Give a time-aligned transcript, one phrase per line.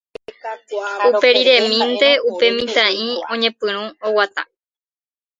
[1.09, 4.41] Uperiremínte upe mitã'i oñepyrũ oguata.